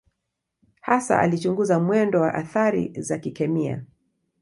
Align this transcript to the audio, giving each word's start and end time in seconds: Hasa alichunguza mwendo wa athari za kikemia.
Hasa 0.81 1.19
alichunguza 1.19 1.79
mwendo 1.79 2.21
wa 2.21 2.33
athari 2.33 2.93
za 3.01 3.17
kikemia. 3.19 3.85